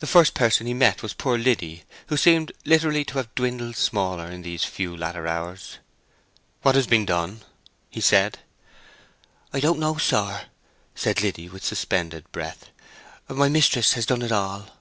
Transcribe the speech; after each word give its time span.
The 0.00 0.06
first 0.06 0.34
person 0.34 0.66
he 0.66 0.74
met 0.74 1.02
was 1.02 1.14
poor 1.14 1.38
Liddy, 1.38 1.84
who 2.08 2.18
seemed 2.18 2.52
literally 2.66 3.06
to 3.06 3.14
have 3.16 3.34
dwindled 3.34 3.74
smaller 3.76 4.30
in 4.30 4.42
these 4.42 4.64
few 4.64 4.94
latter 4.94 5.26
hours. 5.26 5.78
"What 6.60 6.74
has 6.74 6.86
been 6.86 7.06
done?" 7.06 7.40
he 7.88 8.02
said. 8.02 8.40
"I 9.54 9.60
don't 9.60 9.78
know, 9.78 9.96
sir," 9.96 10.44
said 10.94 11.22
Liddy, 11.22 11.48
with 11.48 11.64
suspended 11.64 12.30
breath. 12.32 12.68
"My 13.30 13.48
mistress 13.48 13.94
has 13.94 14.04
done 14.04 14.20
it 14.20 14.30
all." 14.30 14.74